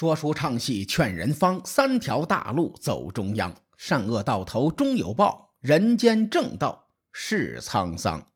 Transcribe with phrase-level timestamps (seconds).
[0.00, 8.28] 说书唱戏劝人方，三条大路走中央，善恶到头终有报，人间正道是沧桑。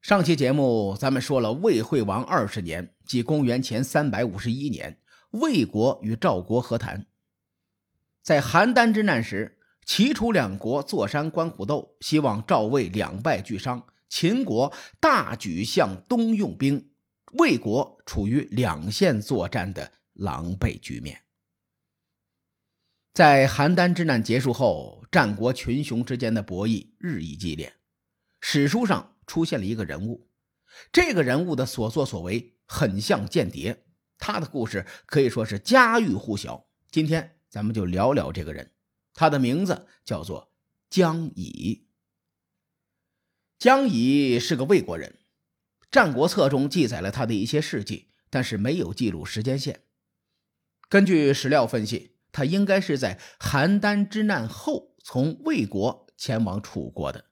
[0.00, 4.98] 上期节目咱们说了魏惠王二十年，即公元前三百五十一年，
[5.32, 7.04] 魏国与赵国和谈。
[8.22, 13.84] 在邯郸之难时，齐楚两国坐山观虎斗，希望赵魏两败俱伤。
[14.08, 16.88] 秦国大举向东用兵，
[17.34, 21.22] 魏国处于两线作战的狼狈局面。
[23.14, 27.74] 在邯郸之难结束后，战国群雄之间的博弈日益激烈。
[28.40, 30.28] 史书上出现了一个人物，
[30.92, 33.86] 这个人物的所作所为很像间谍，
[34.18, 36.68] 他的故事可以说是家喻户晓。
[36.90, 38.72] 今天咱们就聊聊这个人，
[39.14, 40.52] 他的名字叫做
[40.90, 41.88] 江乙。
[43.58, 45.20] 江乙是个魏国人，
[45.90, 49.85] 《战国策》中记载了他的一些事迹，但是没有记录时间线。
[50.88, 57.24] 根据史料分析，他应该是在邯郸之难后从魏国前往楚国的。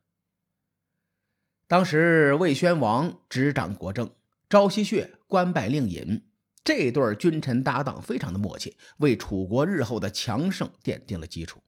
[1.66, 4.10] 当时魏宣王执掌国政，
[4.48, 6.26] 昭奚穴官拜令尹，
[6.64, 11.60] 这对君臣搭档非常的默契，为楚国日后的强盛奠定了基础。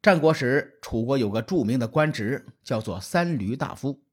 [0.00, 4.04] 战国时，楚国有个著名的官职，叫做三闾大夫。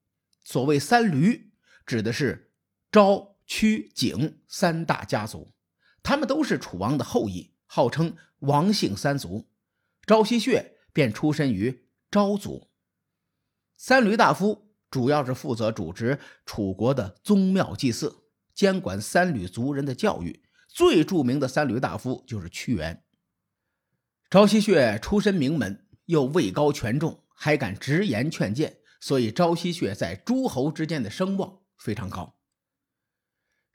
[0.42, 1.40] 所谓三闾，
[1.86, 2.52] 指的是
[2.92, 5.53] 昭、屈、景三大家族，
[6.04, 9.48] 他们都是楚王的后裔，号称王姓三族。
[10.06, 12.70] 昭奚穴便出身于昭族。
[13.76, 18.14] 三闾大夫主要是负责主持楚国的宗庙祭祀，
[18.54, 20.44] 监管三闾族人的教育。
[20.68, 23.02] 最著名的三闾大夫就是屈原。
[24.30, 25.80] 昭奚穴出身名门。
[26.06, 32.36] 又位高权重，还敢直言劝谏，所以昭奚穴在诸侯之间的声望非常高。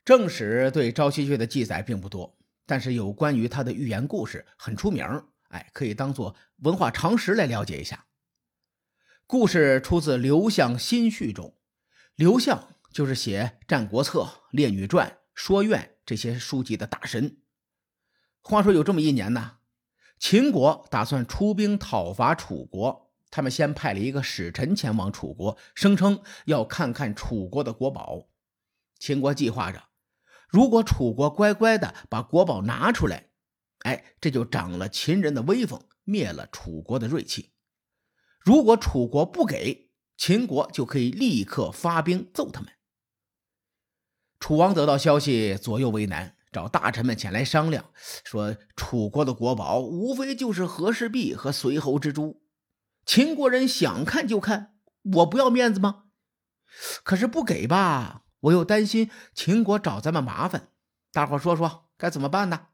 [0.04, 5.04] 正史对昭奚穴的记载并不多，但是有关于他的寓言故事很出名，
[5.48, 8.06] 哎，可以当做文化常识来了解一下。
[9.26, 11.56] 故事出自刘向新序中，
[12.16, 17.38] 刘向就是写《战国策》《列女传》《说苑》这些书籍的大神。
[18.40, 19.58] 话说有这么一年呢。
[20.18, 28.28] 秦国打算出兵讨伐楚国，他们先派了一个使臣前往楚国，声称要看看楚国的国宝。
[28.98, 29.82] 秦国计划着，
[30.50, 33.30] 如果楚国乖乖的把国宝拿出来，
[33.84, 37.52] 哎，这就长了秦人的威风，灭了楚国的锐气；
[38.40, 42.70] 如果楚国不给，秦国就可以立刻发兵揍他们。
[44.38, 46.36] 楚王得到消息，左右为难。
[46.52, 47.92] 找大臣们前来商量，
[48.24, 52.42] 说楚国的国宝无非就是和氏璧和随侯之珠，
[53.06, 54.74] 秦国人想看就看，
[55.14, 56.06] 我不要面子吗？
[57.04, 60.68] 可是不给吧，我又担心秦国找咱们麻烦。
[61.12, 62.68] 大伙说说该怎么办呢？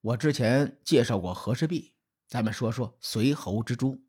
[0.00, 1.92] 我之前介绍过和氏璧，
[2.26, 4.02] 咱们说说随侯之珠。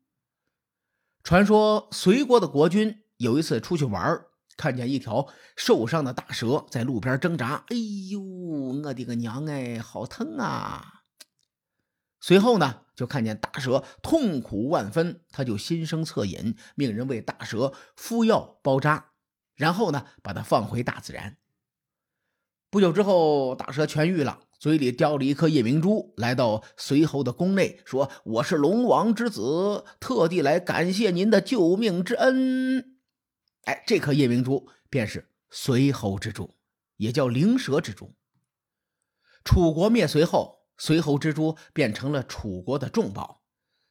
[1.22, 4.24] 传说随国的国君有一次出去玩
[4.56, 7.76] 看见一条受伤的大蛇在路边挣扎，哎
[8.10, 11.02] 呦，我的个娘哎，好疼啊！
[12.20, 19.09] 随后呢，就看见大蛇痛苦万分，他就心生恻隐，命人为大蛇敷药包扎，
[19.60, 21.36] 然后呢，把它放回大自然。
[22.70, 32.96] 不久之后，大蛇痊愈了，嘴里叼了一颗夜明珠，来到随侯的宫内，说：“我是龙王之子，特地来感谢您的救命之恩。”
[33.68, 36.56] 哎，这颗夜明珠便是随侯之珠，
[36.96, 38.14] 也叫灵蛇之珠。
[39.44, 43.42] 楚国灭随后，随侯之珠变成了楚国的重宝，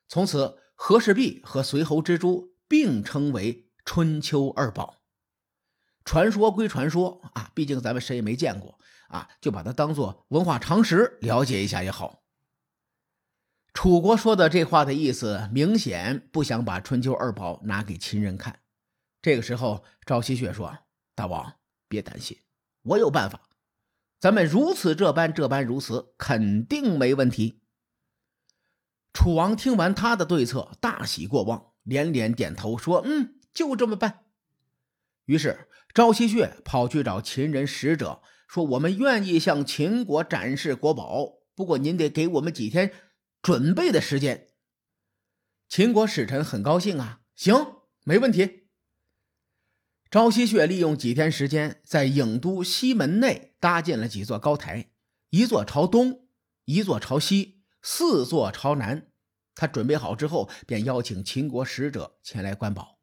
[0.08, 4.99] 从此和氏璧和随侯之珠并称为春秋二宝。
[6.06, 8.80] 传说归传说啊，毕竟咱们谁也没见过
[9.10, 12.24] 啊，就把它当做文化常识了解一下也好。
[13.74, 18.60] 楚国说的这话的意思，明显不想把春秋二宝拿给秦人看。
[19.22, 20.76] 这个时候，赵希雪说
[21.14, 21.56] ：“大王
[21.88, 22.40] 别担心，
[22.82, 23.42] 我有办法。
[24.20, 27.62] 咱们如此这般，这般如此，肯定没问题。”
[29.14, 34.26] 楚王听完他的对策，大喜过望，连连点头说：“嗯，就这么办。”
[35.26, 42.92] 于是朝夕雪跑去找秦人使者，说：“我们愿意向秦国展示国宝，不过您得给我们几天
[43.42, 44.50] 准备的时间。”
[45.68, 47.54] 秦国使臣很高兴啊，行，
[48.04, 48.68] 没问题。
[50.10, 54.90] 昭奚穴利用几天时间，在郢都西门内搭建了几座高台，
[55.30, 56.28] 一座朝东，
[56.66, 59.12] 一座朝西，四座朝南。
[59.54, 62.99] 他准备好之后，便邀请秦国使者前来观宝。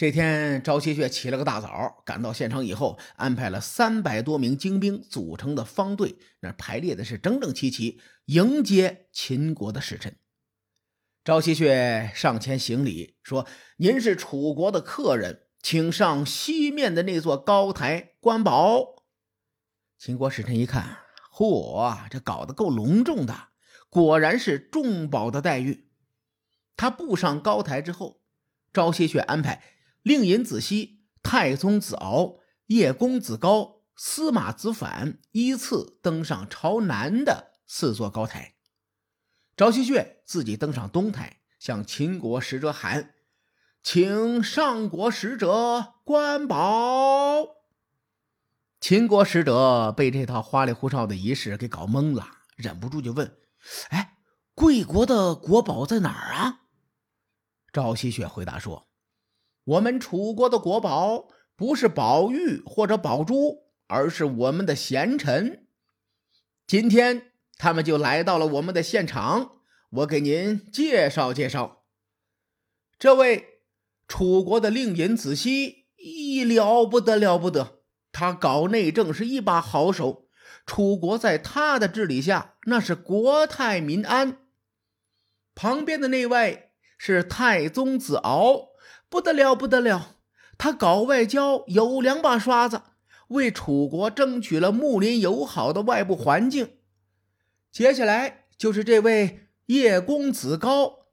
[0.00, 10.16] 这天，赵希雪起了个大早，赶到县城以后，安排了三百多名精兵组成的方队，那排列的是整整齐齐，迎接秦国的使臣。
[11.22, 19.04] 赵希雪上前行礼，说：“您是楚国的客人，请上西面的那座高台观宝。”
[20.00, 20.96] 秦国使臣一看，
[21.30, 23.48] 嚯，这搞得够隆重的，
[23.90, 25.90] 果然是重宝的待遇。
[26.74, 28.22] 他步上高台之后，
[28.72, 29.62] 赵希雪安排。
[30.02, 38.54] 令尹子西、太宗子敖、叶公子高、司马子反依次登上朝南的四座高台。
[39.56, 43.14] 赵希雪自己登上东台，向秦国使者喊
[43.82, 47.46] ：“请上国使者观宝。”
[48.80, 52.26] 秦国使者被这套花里胡哨的仪式给搞懵了，
[52.56, 53.36] 忍不住就问
[53.90, 54.16] ：“哎，
[54.54, 56.62] 贵国的国宝在哪儿啊？”
[57.70, 58.89] 赵希雪回答说。
[59.64, 65.66] 我们楚国的国宝不是宝玉或者宝珠，而是我们的贤臣。
[66.66, 69.60] 今天他们就来到了我们的现场，
[69.90, 71.84] 我给您介绍介绍。
[72.98, 73.60] 这位
[74.08, 77.80] 楚国的令尹子西，一了不得了不得，
[78.10, 80.28] 他搞内政是一把好手，
[80.64, 84.38] 楚国在他的治理下那是国泰民安。
[85.54, 88.69] 旁边的那位是太宗子敖。
[89.10, 90.14] 不得了，不得了！
[90.56, 92.82] 他搞外交有两把刷子，
[93.28, 96.76] 为楚国争取了睦邻友好的外部环境。
[97.72, 101.06] 接下来就是这位叶公子高，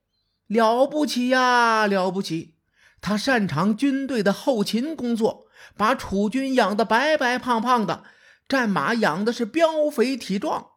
[0.46, 2.56] 了不起呀，了不起！
[3.02, 8.04] 他擅长军队的后勤工作，把楚军养得白白胖胖的，
[8.48, 10.68] 战马养的是膘肥体壮。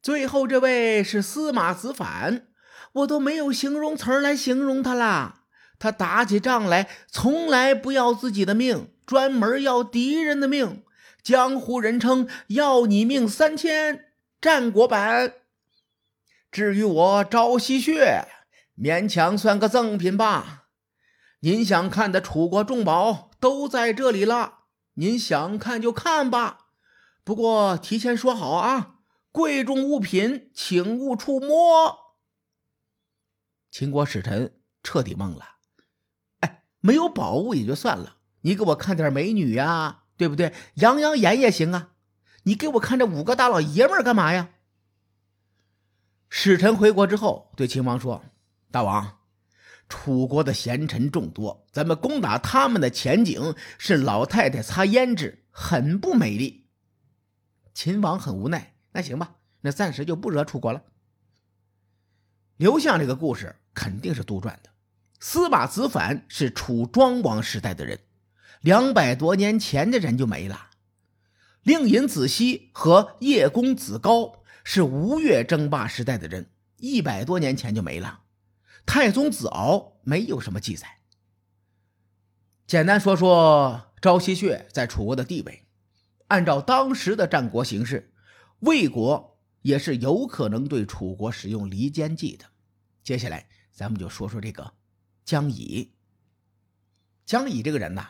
[0.00, 2.48] 最后这位是司马子反，
[2.92, 5.41] 我都没有形容词来形容他啦。
[5.82, 10.84] 他打起仗来，从来不要自己的命，专门要敌人的命。
[11.24, 15.34] 江湖人称“要你命三千”，战国版。
[16.52, 18.28] 至于我朝夕血，
[18.78, 20.68] 勉强算个赠品吧。
[21.40, 24.60] 您想看的楚国重宝都在这里了，
[24.94, 26.68] 您想看就看吧。
[27.24, 28.98] 不过提前说好啊，
[29.32, 31.98] 贵重物品请勿触摸。
[33.68, 35.51] 秦国使臣彻底懵了。
[36.82, 40.52] 没有宝物也就算了，你给我看点美女呀，对不对？
[40.74, 41.88] 养养眼也行啊。
[42.42, 44.50] 你给我看这五个大老爷们干嘛呀？
[46.28, 48.24] 使臣回国之后，对秦王说
[48.72, 49.18] ：“大王，
[49.88, 56.66] 楚国的贤臣众多，咱们攻打他们的前景是老太太擦胭脂，很不美丽。”
[57.72, 60.82] 秦王很无奈，那行吧，那暂时就不惹楚国了。
[62.56, 64.70] 刘向这个故事肯定是杜撰的。
[65.24, 68.00] 司马子反是楚庄王时代的人，
[68.60, 70.70] 两百多年前的人就没了。
[71.62, 78.22] 令尹子西和叶公子高是吴越争霸时代的人，一百多年前就没了。
[78.84, 80.98] 太宗子敖没有什么记载。
[82.66, 85.62] 简单说说昭西穴在楚国的地位，
[86.26, 88.12] 按照当时的战国形势，
[88.58, 92.46] 魏国也是有可能对楚国使用离间计的。
[93.04, 94.72] 接下来咱们就说说这个。
[95.24, 95.92] 江乙，
[97.24, 98.06] 江乙这个人呐，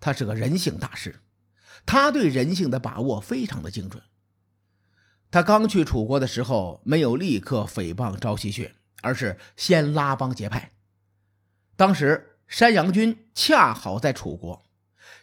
[0.00, 1.20] 他是个人性大师，
[1.84, 4.02] 他对人性的把握非常的精准。
[5.30, 10.72] 他刚去楚国的时候，没有立刻诽谤赵希穴，而是先拉帮结派。
[11.76, 14.64] 当时山阳君恰好在楚国，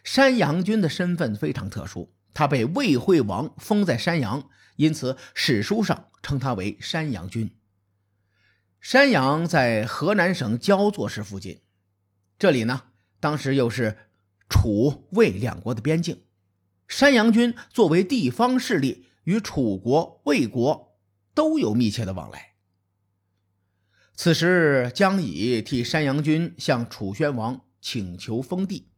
[0.04, 7.50] 山阳君的身份非常特殊，他被魏惠王封在山阳，因此史书上称他为山阳君。
[8.84, 11.62] 山阳在河南省焦作市附近，
[12.38, 12.82] 这里呢，
[13.18, 13.96] 当时又是
[14.46, 16.24] 楚魏两国的边境。
[16.86, 20.98] 山阳军作为地方势力，与楚国、魏国
[21.32, 22.56] 都有密切的往来。
[24.14, 28.90] 此时，江乙替山阳军向楚宣王请求封地。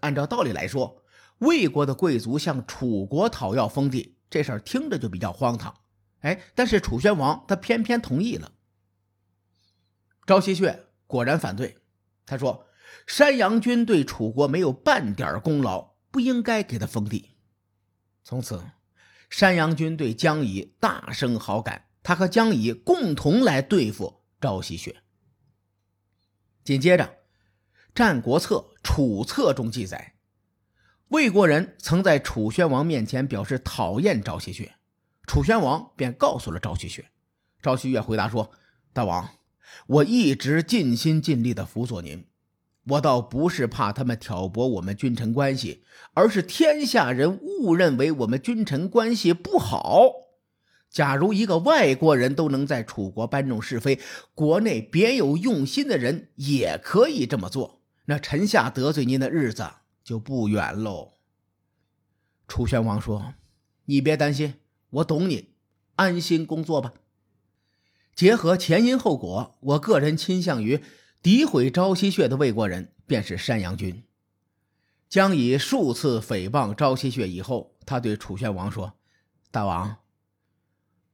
[0.00, 1.04] 按照道理来说，
[1.38, 5.72] 魏国的贵族向楚国讨要封地，这事儿听着就比较荒唐。
[6.22, 8.50] 哎，但是楚宣王他偏偏同意了。
[10.24, 11.78] 赵希穴果然反对，
[12.24, 12.66] 他说
[13.06, 17.30] ：“山阳君对楚国没有半点功劳，不应该给他封地。”
[18.22, 18.62] 从此，
[19.28, 25.02] 山阳君对江乙大生好感，他和江乙共同来对付赵希穴。
[26.62, 27.04] 紧接着，
[27.92, 30.14] 《战国策·楚策》中记载，
[31.08, 34.76] 魏国人曾在楚宣王面前表示讨厌赵希穴，
[35.26, 37.10] 楚宣王便告诉了赵希穴。
[37.60, 38.52] 赵希穴回答说
[38.94, 39.28] ：“大王。”
[39.86, 42.24] 我一直尽心尽力的辅佐您，
[42.88, 50.12] 我倒不是怕他们挑拨我们君臣关系，而是天下人误认为我们君臣关系不好。
[50.90, 53.98] 假如一个外国人都能在楚国搬弄是非，
[54.34, 59.66] 国内别有用心的人也可以这么做，那臣下得罪您的日子
[60.04, 61.14] 就不远喽。
[62.46, 63.32] 楚宣王说
[63.86, 64.54] ：“你别担心，
[64.90, 65.54] 我懂你，
[65.94, 66.92] 安心工作吧。”
[68.14, 70.82] 结合前因后果，我个人倾向于。
[71.22, 74.02] 诋毁朝夕穴的魏国人便是山阳君。
[75.08, 78.94] 将以数次诽谤朝夕穴以后，他对楚宣王说
[79.52, 79.98] ：“大王，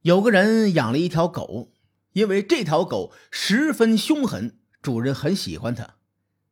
[0.01, 1.73] 有个人养了一条狗，
[2.13, 5.97] 因为这条狗十分凶狠，主人很喜欢它。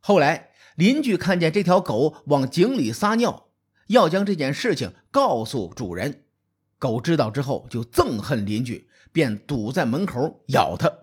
[0.01, 3.47] 后来邻居看见这条狗往井里撒尿，
[3.87, 6.25] 要将这件事情告诉主人。
[6.77, 8.87] 狗知道之后就憎恨邻居，
[9.17, 10.93] 便堵在门口咬他。”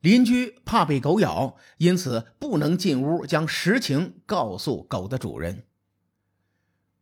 [0.00, 5.64] 邻居怕被狗咬，因此不能进屋将实情告诉狗的主人。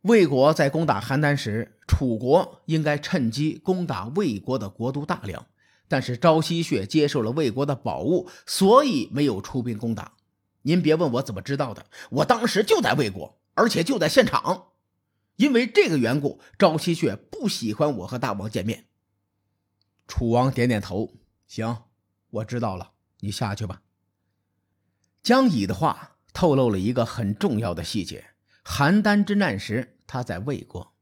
[0.01, 5.47] 魏国在攻打邯郸时，楚国应该趁机攻打魏国的国都大梁，
[5.87, 10.15] 但是朝夕穴接受了魏国的宝物，所以没有出兵攻打。
[10.63, 14.65] 您别问我怎么知道的，我当时就在魏国，而且就在现场。
[15.37, 18.88] 因为这个缘故，朝夕穴不喜欢我和大王见面。
[20.09, 21.13] 楚王点点头，
[21.47, 21.83] 行。
[22.31, 23.83] 我知道了，你下去吧。
[25.21, 28.31] 江乙的话透露了一个很重要的细节：
[28.65, 30.95] 邯郸之难时，他在魏国。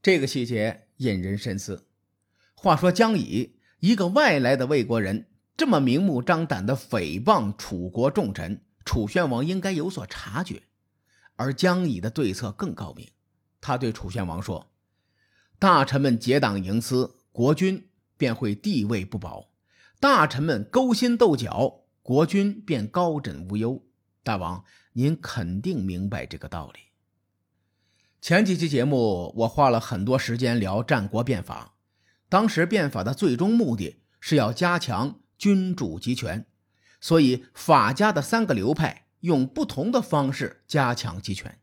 [0.00, 1.88] 这个细节引人深思。
[2.54, 10.62] 话说江乙，一个外来的魏国人，这么明目张胆的诽谤楚国重臣，楚宣王应该有所察觉。
[11.34, 13.10] 而江乙的对策更高明，
[13.60, 14.70] 他对楚宣王说
[15.58, 19.50] ：“大臣们结党营私，国君便会地位不保。”
[20.00, 23.84] 大臣们勾心斗角，国君便高枕无忧。
[24.22, 26.80] 大王，您肯定明白这个道理。
[28.20, 31.74] 前几期节目，我花了很多时间聊战国变法。
[32.28, 36.46] 当时变法的最终目的是要加强君主集权，
[37.00, 41.58] 所以法家的三个流派用不同的方式加强集权。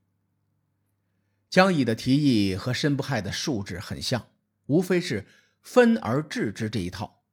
[1.50, 4.28] 江乙的提议和申不害的术制很像，
[4.66, 5.28] 无非是
[5.66, 7.24] 分而治之这一套。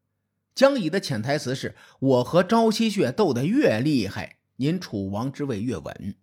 [0.54, 6.16] 江乙的潜台词是：“我和朝夕穴斗得越厉害，您楚王之位越稳。”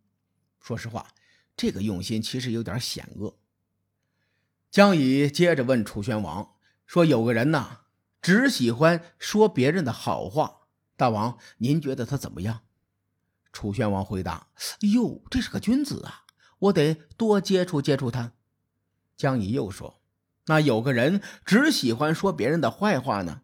[0.59, 1.13] 说实话，
[1.55, 3.37] 这个用心其实有点险恶。
[4.71, 7.81] 江乙接着问楚宣王说：“有个人呐，
[8.21, 10.61] 只喜欢说别人的好话，
[10.95, 12.61] 大王您觉得他怎么样？”
[13.53, 14.49] 楚宣王回答
[14.93, 16.25] ：“哟，这是个君子啊，
[16.59, 18.33] 我得多接触接触他。”
[19.17, 19.98] 江乙又说
[20.49, 23.43] ：“那有个人只喜欢说别人的坏话呢？”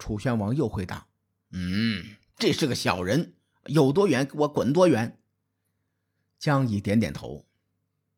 [0.00, 1.06] 楚宣王又回答
[1.52, 3.34] ：“嗯，这是个小人，
[3.66, 5.20] 有多远给我滚多远。”
[6.40, 7.46] 江乙点点头。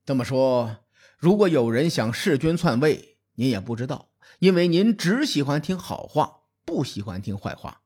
[0.07, 0.78] 这么说，
[1.19, 7.83] 如果有人想弑君篡位，您也不知道，因为您只喜欢听好话，不喜欢听坏话。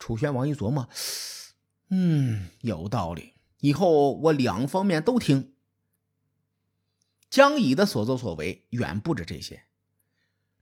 [0.00, 0.88] 楚宣王一琢磨
[1.90, 5.53] ：“嗯，有道理，以后我两方面都听。”
[7.34, 9.64] 江乙的所作所为远不止这些。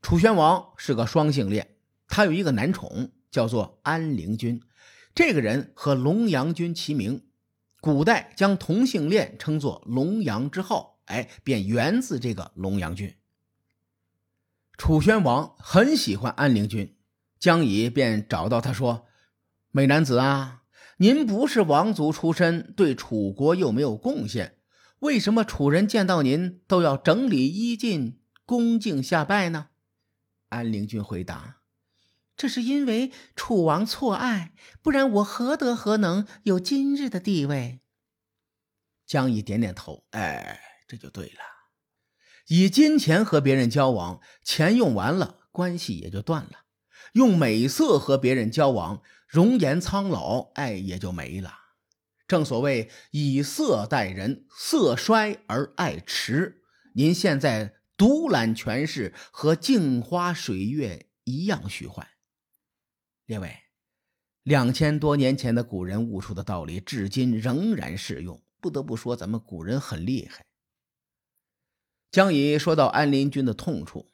[0.00, 1.76] 楚宣王是个双性恋。
[2.08, 4.62] 他有一个男宠，叫做安陵君。
[5.14, 7.26] 这个人和龙阳君齐名，
[7.82, 13.14] 古代将同性恋称作龙阳之好，哎，便源自这个龙阳君。
[14.78, 16.96] 楚宣王很喜欢安陵君，
[17.38, 19.04] 江乙便找到他说
[19.72, 20.62] ：“美男子啊，
[20.96, 24.56] 您不是王族出身，对楚国又没有贡献，
[25.02, 29.71] 为什么楚人见到您都要整理衣襟，恭敬下拜呢？”
[30.50, 31.59] 安陵君回答。
[32.37, 37.80] 这是因为楚王错爱，不然我何德何能有今日的地位？
[39.04, 41.40] 江乙点点头，哎，这就对了。
[42.47, 46.64] 以金钱和别人交往，钱用完了，关系也就断了；
[47.14, 51.62] 用美色和别人交往，容颜苍老，爱也就没了。
[52.32, 56.54] 正所谓以色待人，色衰而爱弛。
[56.94, 62.08] 您现在独揽权势，和镜花水月一样虚幻。
[63.26, 63.54] 列位，
[64.44, 68.42] 两千多年前的古人悟出的道理，至今仍然适用。
[68.62, 70.46] 不得不说，咱们古人很厉害。
[72.10, 74.10] 江乙说到安陵君的痛处，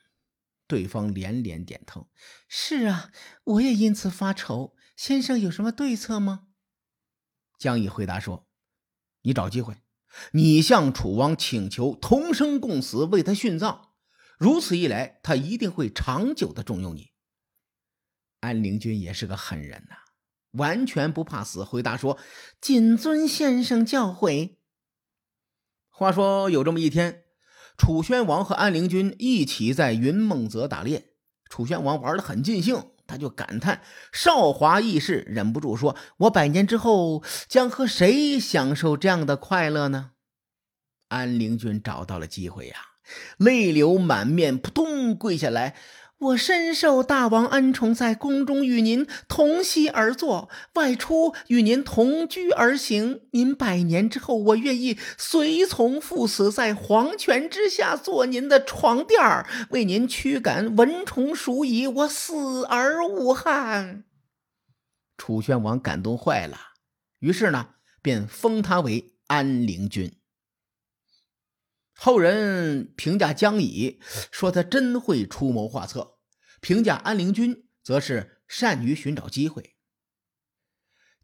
[0.67, 2.09] 对方连连点头
[2.51, 3.13] ：“是啊，
[3.45, 4.75] 我也因此发愁。
[4.97, 6.47] 先生有什么对策吗？”
[7.59, 8.47] 江乙回答说
[9.23, 9.75] ：“你找机会，
[10.33, 13.89] 你向楚王请求同生共死，为他殉葬。
[14.39, 17.11] 如此一来，他一定会长久的重用你。”
[18.41, 19.97] 安陵君也是个狠人呐，
[20.53, 22.17] 完全不怕死，回答说
[22.61, 24.59] ：“谨遵先生教诲。”
[25.91, 27.25] 话说有这么一天，
[27.77, 31.17] 楚宣王和安陵君一起在云梦泽打猎。
[31.51, 33.81] 楚宣王玩的很尽兴，他就感叹
[34.13, 40.11] 少华易逝，忍不住说：“我百年之后将和谁享受这样的快乐呢？”
[41.09, 42.77] 安陵君找到了机会呀，
[43.39, 45.75] 泪流满面，扑通跪下来。
[46.19, 53.21] 我深受大王恩宠，在宫中与您同席而坐，外出与您同居而行。
[53.31, 64.03] 您百年之后，我愿意随从赴死，在黄泉之下做您的床垫儿，为您驱赶蚊虫鼠蚁，我死而无憾。
[65.17, 66.59] 楚宣王感动坏了，
[67.21, 67.69] 于是呢，
[68.03, 70.13] 便封他为安陵君。
[72.01, 73.99] 后人评价江乙
[74.31, 76.19] 说他真会出谋划策，
[76.61, 79.75] 评价安陵君则是善于寻找机会。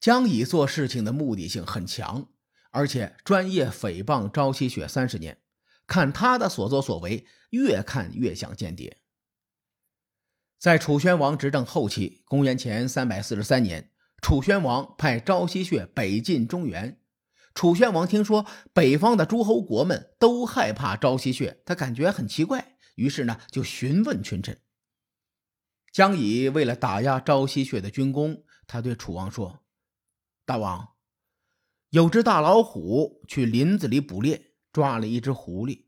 [0.01, 2.29] 江乙做事情的目的性很强，
[2.73, 5.39] 而且专业诽谤朝夕雪三十年，
[5.87, 8.99] 看他的所作所为，越看越像间谍。
[10.59, 17.01] 在楚宣王执政后期，公元前三百四十三年，楚宣王派朝夕雪北进中原。
[17.55, 24.61] 楚宣王听说北方的诸侯国们都害怕朝夕穴，他感觉很奇怪，于是呢就询问群臣。
[25.93, 29.61] 姜乙为了打压朝夕穴的军功，他对楚王说
[30.45, 30.95] ：“大王，
[31.91, 35.85] 有只大老虎去林子里捕猎，抓了一只狐狸。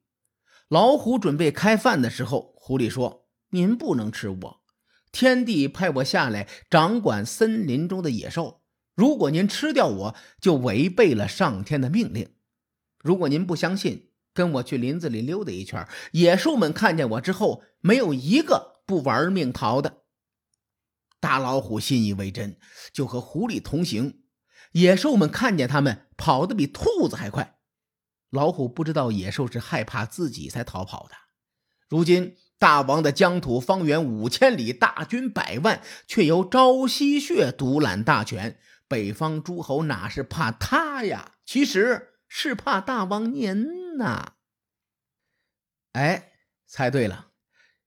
[0.68, 4.60] 老虎准备开饭的时候，狐狸说：‘您不能吃我，
[5.10, 8.62] 天帝派我下来掌管森林中的野兽。’”
[8.96, 12.30] 如果您吃掉我，就违背了上天的命令。
[12.98, 19.98] 如果您不相信，跟我去林子里溜达一圈，野兽们看见我之后，没有一个不玩命逃的。
[21.20, 22.58] 大老虎信以为真，
[22.90, 24.22] 就和狐狸同行。
[24.72, 27.58] 野兽们看见他们跑得比兔子还快。
[28.30, 31.14] 老虎不知道野兽是害怕自己才逃跑的。
[31.88, 38.58] 如今大王的疆土方圆五千里，大军百万，却由朝夕穴独揽大权。
[38.88, 41.32] 北方诸侯哪是怕他呀？
[41.44, 44.34] 其实是怕大王您呐！
[45.92, 46.32] 哎，
[46.66, 47.30] 猜对了，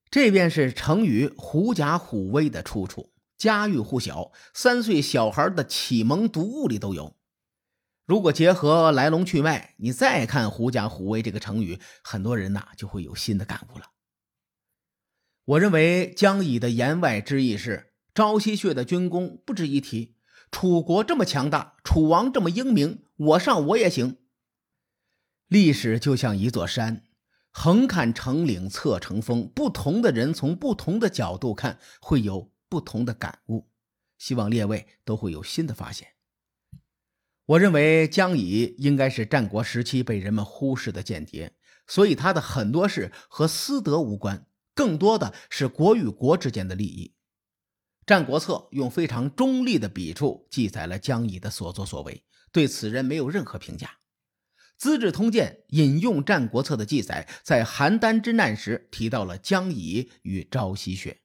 [0.10, 7.16] 这便是成语“狐假虎威”的出处，家喻户晓，三岁小孩的启蒙读物里都有。
[8.06, 13.92] 如果结合来龙去脉，你再看“狐假虎威”这个成语，很多人呐就会有新的感悟了。
[15.46, 20.16] 我认为江乙的言外之意是，朝夕穴的军功不值一提。
[20.52, 24.18] 楚国这么强大，楚王这么英明，我上我也行。
[25.48, 27.04] 历史就像一座山，
[27.52, 33.70] 横看成岭侧成峰，不同的人从不同的角度看，会有不同的感悟。
[34.18, 36.10] 希望列位都会有新的发现。
[37.46, 41.54] 我认为姜乙应该是战国时期被人们忽视的间谍，
[41.88, 47.08] 所以他的很多事和私德无关，更多的是国与国之间的利益。
[48.10, 53.86] 《战国策》用非常中立的笔触记载了姜乙的所作所为，对此人没有任何评价。
[54.80, 61.22] 《资治通鉴》引用《战国策》的记载，在邯郸之难时提到了姜乙与朝夕穴。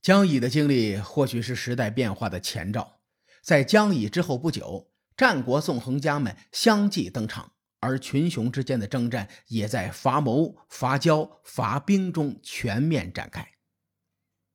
[0.00, 3.02] 姜乙的经历或许是时代变化的前兆。
[3.42, 13.46] 在姜乙之后不久，战国纵横家们相继登场，而群雄之间的征战也在伐谋、伐交、伐兵中全面展开。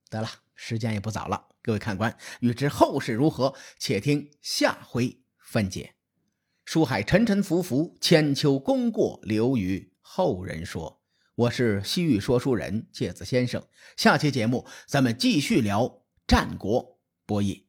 [0.10, 0.28] 得了。
[0.56, 5.96] 时间也不早了，各位看官，欲知后事如何，且听下回分解。
[6.63, 11.04] 书海沉沉浮浮，千秋功过留于后人说。
[11.36, 13.62] 我是西域说书人介子先生，
[13.98, 17.64] 下期节目咱们继续聊战国博弈。